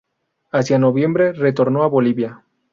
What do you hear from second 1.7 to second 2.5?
a Bolivia.